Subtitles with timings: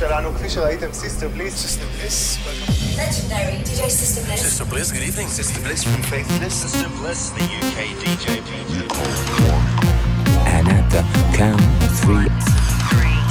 [0.00, 1.54] שלנו, כפי שראיתם, סיסטר בליס.
[1.56, 2.38] סיסטר בליס.
[2.96, 4.40] Legendary DJ Sister Bliss.
[4.40, 5.28] Sister Bliss, good evening.
[5.28, 6.54] סיסטר בליס from Faithless.
[6.64, 8.26] Sister Bliss, the UK DJ.
[10.56, 11.02] And at the
[11.38, 12.28] count of three,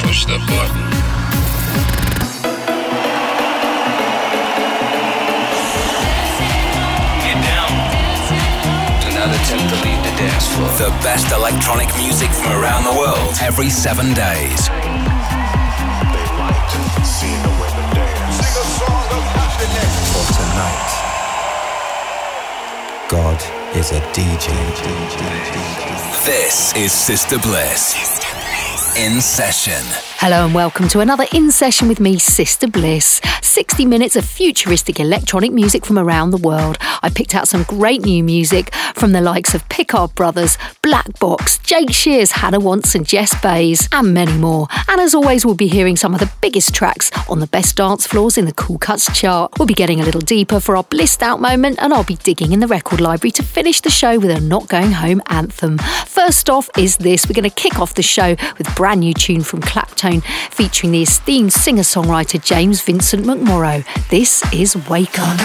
[0.04, 0.86] Push the button.
[7.26, 7.71] Get down.
[9.11, 10.70] another attempt to leave the dance floor.
[10.86, 14.61] The best electronic music from around the world every seven days.
[19.64, 20.91] For tonight,
[23.09, 23.43] God
[23.75, 24.53] is a DJ.
[26.27, 28.43] This is Sister Bliss.
[28.96, 29.82] In session.
[30.18, 33.20] Hello and welcome to another In Session with me, Sister Bliss.
[33.42, 36.78] 60 minutes of futuristic electronic music from around the world.
[37.03, 41.59] I picked out some great new music from the likes of Picard Brothers, Black Box,
[41.59, 44.67] Jake Shears, Hannah Wants and Jess Bays, and many more.
[44.89, 48.06] And as always, we'll be hearing some of the biggest tracks on the best dance
[48.06, 49.53] floors in the Cool Cuts chart.
[49.58, 52.53] We'll be getting a little deeper for our blissed out moment, and I'll be digging
[52.53, 55.79] in the record library to finish the show with a Not Going Home anthem.
[56.06, 57.27] First off is this.
[57.29, 61.01] We're going to kick off the show with brand new tune from Claptone featuring the
[61.01, 63.83] esteemed singer songwriter James Vincent McMorrow.
[64.11, 65.41] This is Wake Up.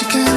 [0.00, 0.27] you can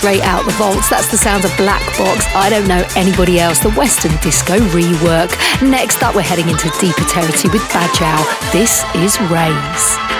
[0.00, 0.88] straight out the vaults.
[0.88, 2.24] That's the sound of Black Box.
[2.34, 3.58] I don't know anybody else.
[3.58, 5.30] The Western Disco rework.
[5.60, 8.50] Next up, we're heading into deeper territory with Bajau.
[8.50, 10.19] This is Rays.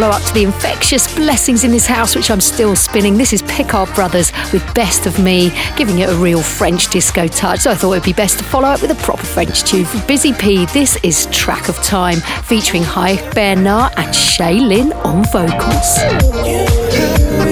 [0.00, 3.18] Follow up to the infectious blessings in this house, which I'm still spinning.
[3.18, 7.60] This is Picard Brothers with Best of Me, giving it a real French disco touch.
[7.60, 10.00] So I thought it'd be best to follow up with a proper French tune for
[10.06, 10.64] Busy P.
[10.66, 17.49] This is Track of Time, featuring Hy Bernard and Shaylin on vocals.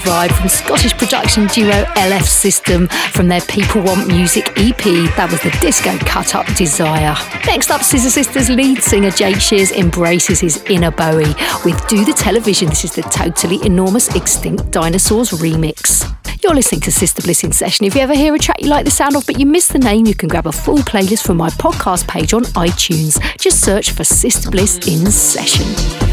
[0.00, 4.82] Vibe from Scottish production duo LF System from their People Want Music EP.
[5.16, 7.14] That was the disco cut up Desire.
[7.46, 11.34] Next up, Scissor Sisters lead singer Jake Shears embraces his inner Bowie
[11.64, 12.68] with Do the Television.
[12.68, 16.10] This is the totally enormous Extinct Dinosaurs remix.
[16.42, 17.86] You're listening to Sister Bliss in Session.
[17.86, 19.78] If you ever hear a track you like the sound of but you miss the
[19.78, 23.20] name, you can grab a full playlist from my podcast page on iTunes.
[23.38, 26.09] Just search for Sister Bliss in Session.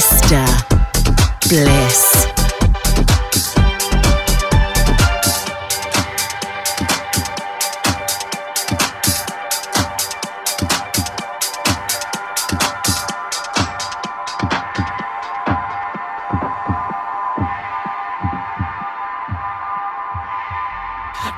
[0.00, 0.46] Sister
[1.42, 2.24] Bliss.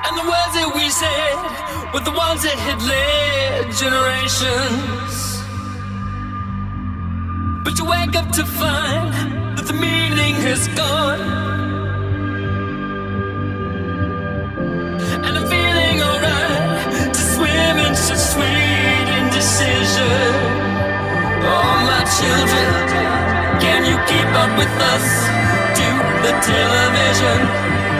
[0.05, 5.04] And the words that we said were the ones that had led generations.
[24.81, 25.07] us
[25.77, 25.87] to
[26.23, 27.94] the television.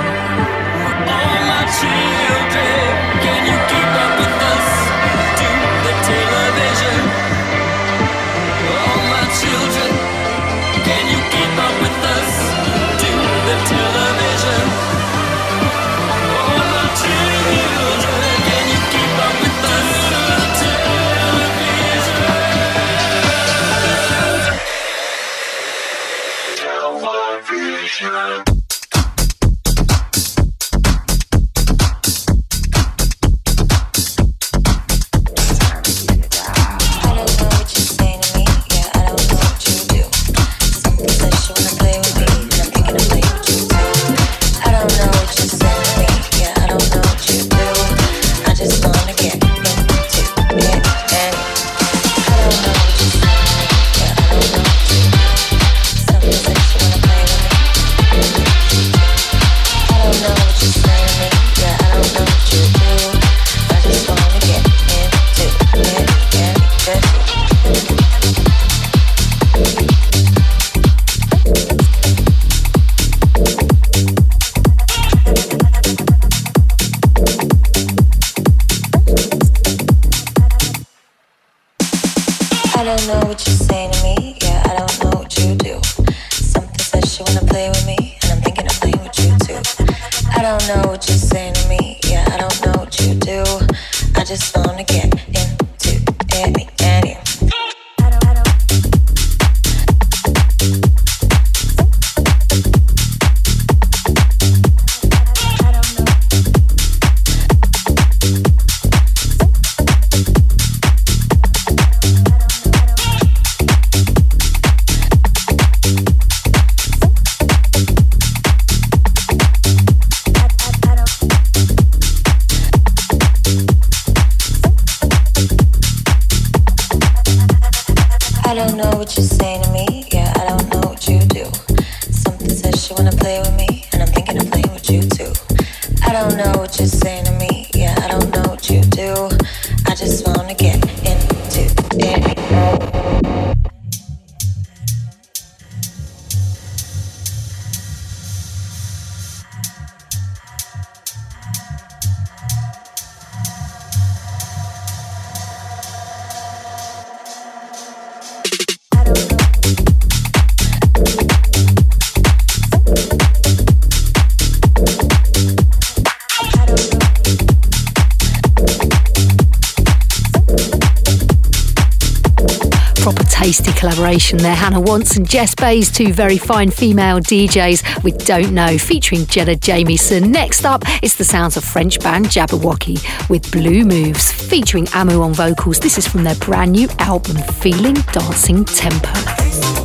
[173.85, 174.55] Collaboration there.
[174.55, 179.55] Hannah Wants and Jess Bays, two very fine female DJs with Don't Know, featuring Jenna
[179.55, 180.31] Jamieson.
[180.31, 182.97] Next up, it's the sounds of French band Jabberwocky
[183.29, 185.79] with Blue Moves, featuring Amu on vocals.
[185.79, 189.84] This is from their brand new album, Feeling Dancing Tempo.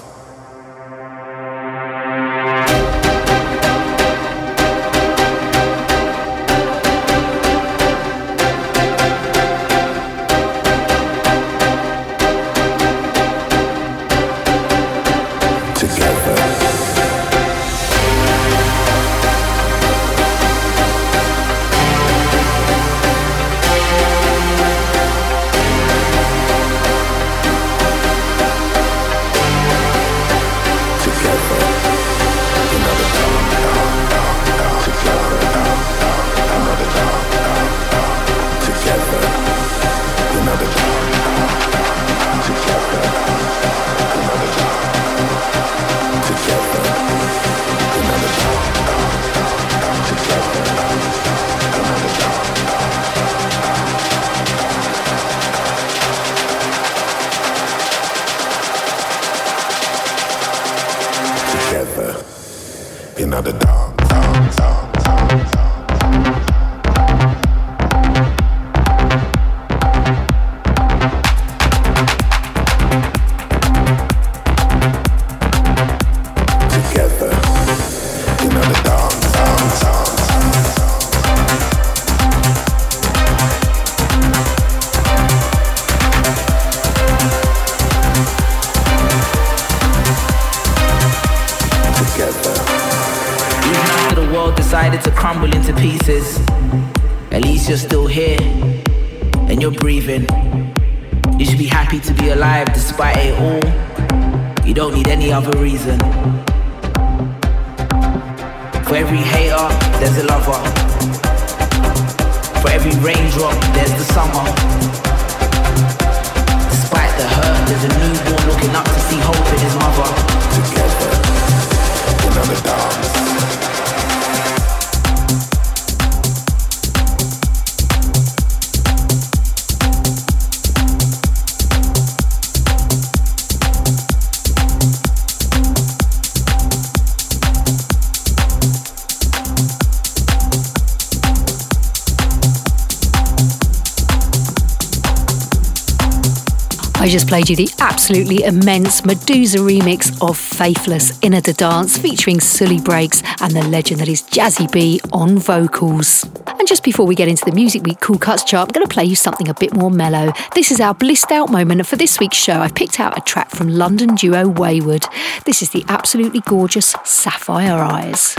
[147.11, 153.51] Just played you the absolutely immense Medusa remix of Faithless Innadadance featuring Suli Breaks and
[153.51, 156.23] the legend that is Jazzie B on vocals.
[156.47, 158.93] And just before we get into the Music Week Cool Cuts chart, I'm going to
[158.93, 160.31] play you something a bit more mellow.
[160.55, 163.21] This is our blissed out moment, and for this week's show, I've picked out a
[163.21, 165.05] track from London duo Wayward.
[165.43, 168.37] This is the absolutely gorgeous Sapphire Eyes.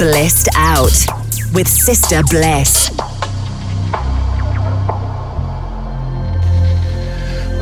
[0.00, 0.96] Blissed out.
[1.52, 2.90] with Sister Bliss.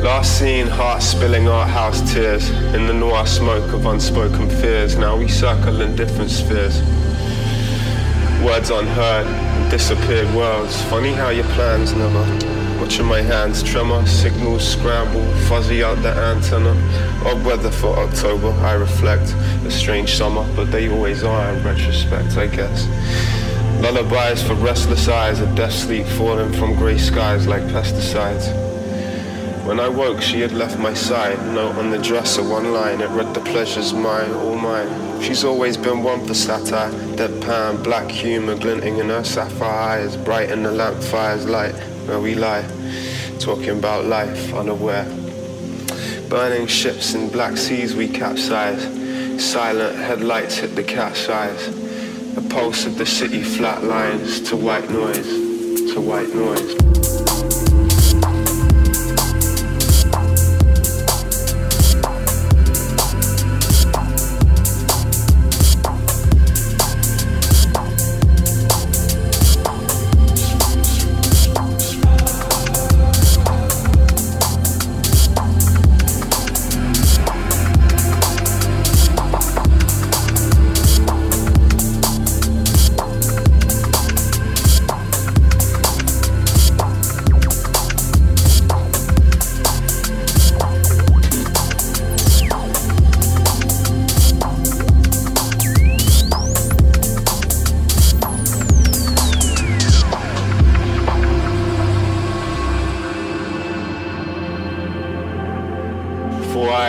[0.01, 4.95] Last seen, heart spilling art house tears in the noir smoke of unspoken fears.
[4.95, 6.81] Now we circle in different spheres.
[8.41, 9.27] Words unheard,
[9.69, 10.81] disappeared worlds.
[10.83, 12.23] Funny how your plans never.
[12.79, 16.71] Watching my hands tremor, signals scramble, fuzzy out the antenna.
[17.25, 19.35] Odd weather for October, I reflect.
[19.69, 22.87] A strange summer, but they always are in retrospect, I guess.
[23.83, 28.47] Lullabies for restless eyes, a death sleep falling from grey skies like pesticides.
[29.67, 31.37] When I woke, she had left my side.
[31.53, 32.99] Note on the dresser, one line.
[32.99, 35.21] It read, The pleasure's mine, all mine.
[35.21, 36.89] She's always been one for satire.
[37.15, 40.17] Deadpan, black humor glinting in her sapphire eyes.
[40.17, 41.75] Bright in the lampfire's light
[42.07, 42.65] where we lie.
[43.37, 45.05] Talking about life, unaware.
[46.27, 48.97] Burning ships in black seas we capsize.
[49.39, 51.65] Silent headlights hit the cat's eyes.
[52.35, 57.58] The pulse of the city flatlines to white noise, to white noise.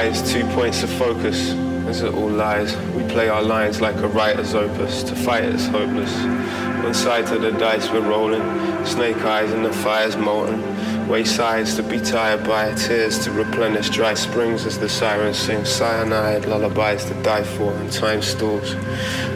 [0.00, 1.50] Two points of focus.
[1.86, 2.74] Is it all lies?
[2.96, 5.02] We play our lines like a writer's opus.
[5.02, 6.10] To fight it's hopeless.
[6.82, 8.40] One side to the dice we're rolling.
[8.86, 10.62] Snake eyes and the fire's molten.
[11.06, 16.46] Waysides to be tired by tears to replenish dry springs as the sirens sing cyanide
[16.46, 18.74] lullabies to die for and time stalls.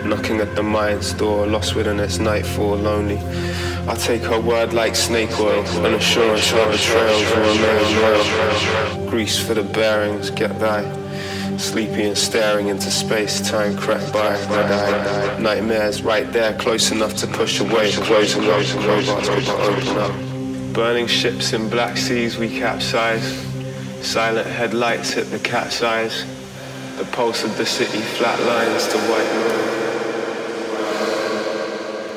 [0.07, 3.21] Knocking at the mind's door, lost within its nightfall, lonely.
[3.87, 9.11] I take her word like snake oil, an assurance her trails will remain real.
[9.11, 10.83] Grease for the bearings, get thy.
[11.59, 15.39] Sleepy and staring into space, time cracked by eye.
[15.39, 20.75] Nightmares right there, close enough to push away, closing up, robots open up.
[20.75, 23.23] Burning ships in black seas, we capsize.
[24.01, 26.25] Silent headlights hit the cat's eyes.
[26.97, 29.74] The pulse of the city flatlines to white noise.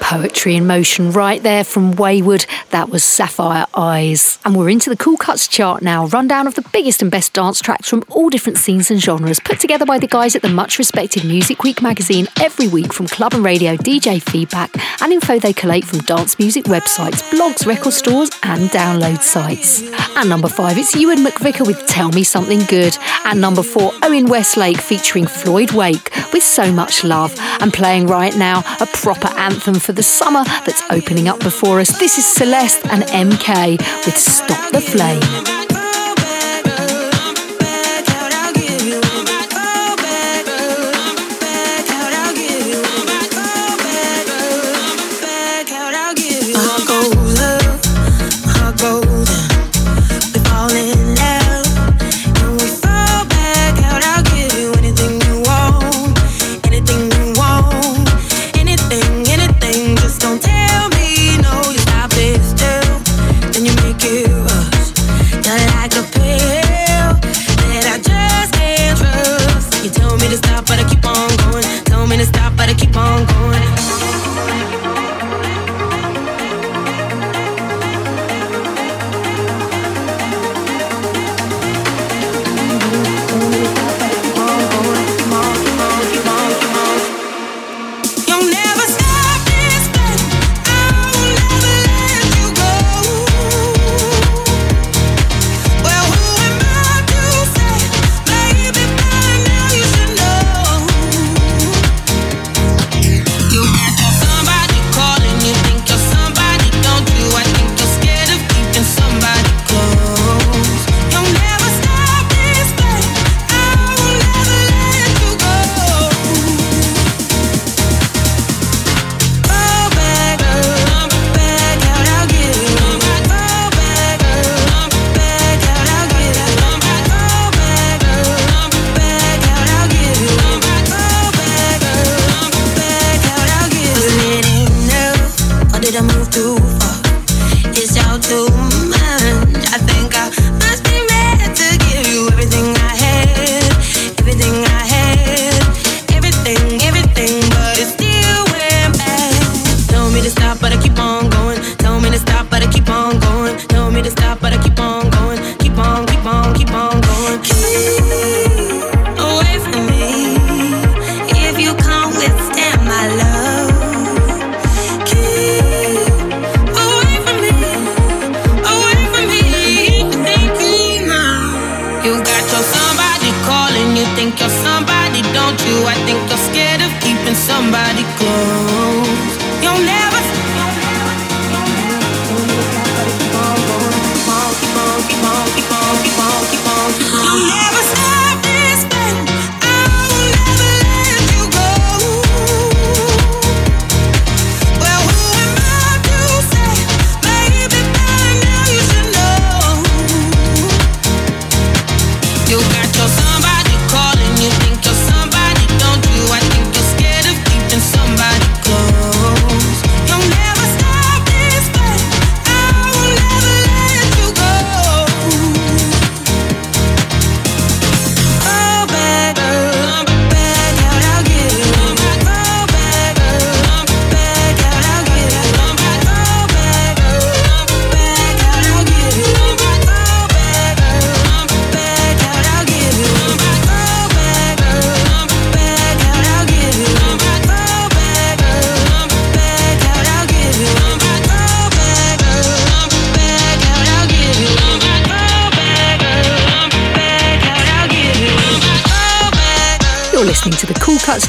[0.07, 2.45] Poetry in motion right there from Wayward.
[2.69, 4.39] That was Sapphire Eyes.
[4.45, 6.05] And we're into the Cool Cuts chart now.
[6.07, 9.59] Rundown of the biggest and best dance tracks from all different scenes and genres, put
[9.59, 13.33] together by the guys at the much respected Music Week magazine every week from club
[13.33, 18.29] and radio DJ feedback and info they collate from dance music websites, blogs, record stores,
[18.43, 19.81] and download sites.
[20.15, 22.97] And number five, it's Ewan McVicar with Tell Me Something Good.
[23.25, 27.35] And number four, Owen Westlake featuring Floyd Wake with So Much Love.
[27.59, 31.97] And playing right now, a proper anthem for the summer that's opening up before us.
[31.97, 35.56] This is Celeste and MK with Stop the Flame.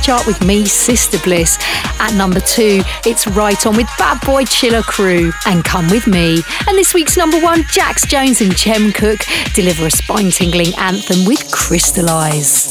[0.09, 1.59] Chart with me, Sister Bliss.
[2.01, 6.43] At number two, it's Riton with Bad Boy Chiller Crew and Come With Me.
[6.67, 9.21] And this week's number one, Jax Jones and Jem Cooke
[9.53, 12.68] deliver a spine tingling anthem with Crystallize.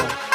[0.00, 0.29] Show.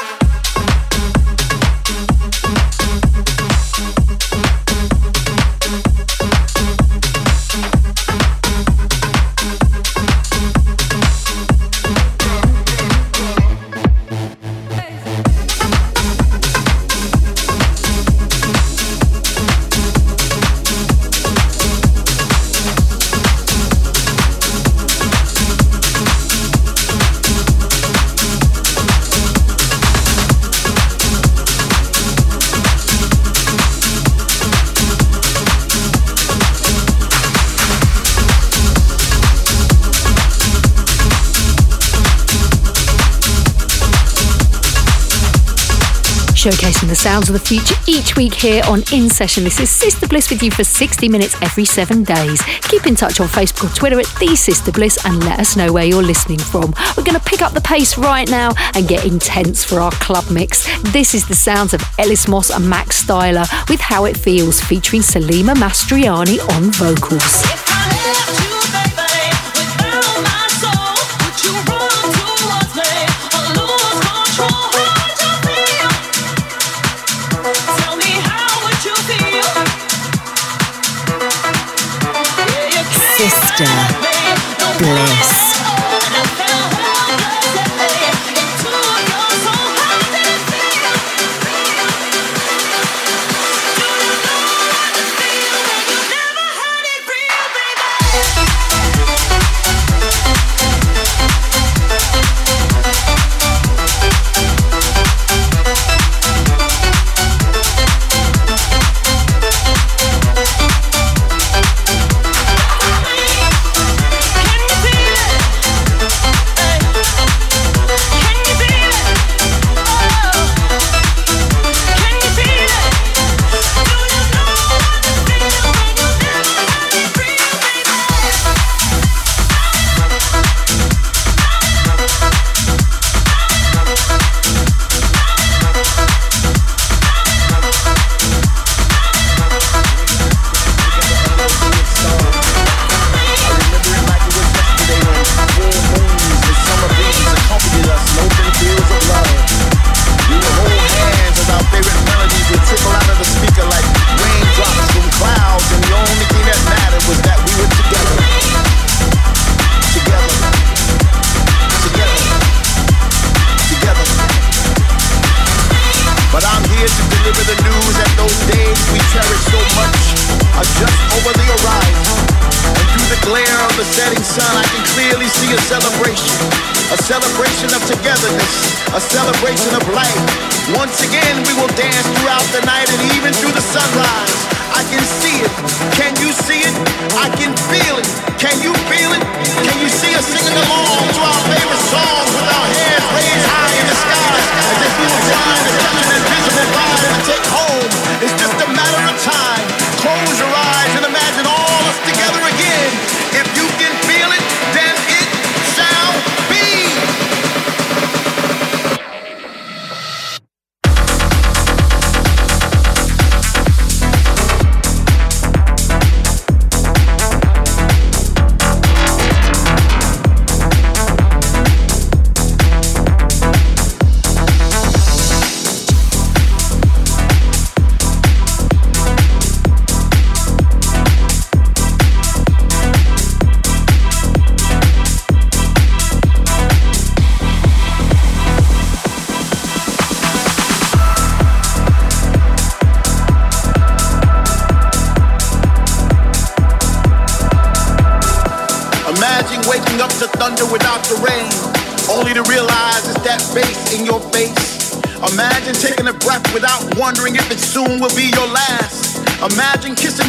[46.65, 49.43] Showcasing the sounds of the future each week here on In Session.
[49.43, 52.41] This is Sister Bliss with you for 60 minutes every seven days.
[52.63, 55.71] Keep in touch on Facebook or Twitter at The Sister Bliss and let us know
[55.71, 56.73] where you're listening from.
[56.97, 60.31] We're going to pick up the pace right now and get intense for our club
[60.31, 60.65] mix.
[60.91, 65.03] This is the sounds of Ellis Moss and Max Styler with How It Feels featuring
[65.03, 68.44] Salena Mastroianni on vocals.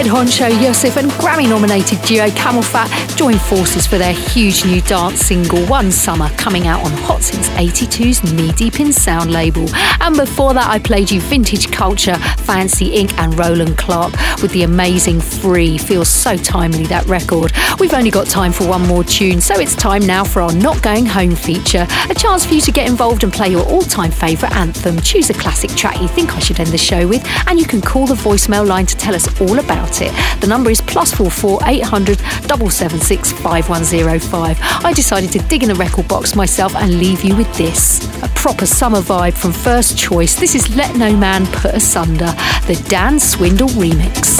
[0.00, 5.20] Head honcho Yousef and Grammy nominated duo CamelPhat join forces for their huge new dance
[5.20, 9.68] single One Summer coming out on Hot Since 82's Knee Deep in Sound label.
[10.00, 14.62] And before that, I played you Vintage Culture, Fancy Inc., and Roland Clark with the
[14.62, 15.76] amazing Free.
[15.76, 17.52] Feels so timely that record.
[17.80, 20.82] We've only got time for one more tune, so it's time now for our Not
[20.82, 21.86] Going Home feature.
[22.10, 25.00] A chance for you to get involved and play your all time favourite anthem.
[25.00, 27.80] Choose a classic track you think I should end the show with, and you can
[27.80, 30.12] call the voicemail line to tell us all about it.
[30.42, 34.58] The number is plus four four eight hundred double seven six five one zero five.
[34.60, 38.04] I decided to dig in the record box myself and leave you with this.
[38.22, 40.38] A proper summer vibe from First Choice.
[40.38, 42.34] This is Let No Man Put Asunder,
[42.66, 44.39] the Dam Swindle remix.